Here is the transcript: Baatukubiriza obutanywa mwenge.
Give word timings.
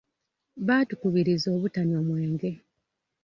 Baatukubiriza 0.67 1.47
obutanywa 1.55 1.99
mwenge. 2.07 2.51